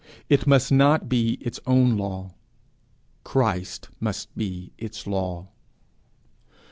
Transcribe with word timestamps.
It 0.29 0.47
must 0.47 0.71
not 0.71 1.07
be 1.09 1.33
its 1.41 1.59
own 1.67 1.95
law; 1.95 2.33
Christ 3.23 3.89
must 3.99 4.35
be 4.35 4.71
its 4.79 5.05
law. 5.05 5.49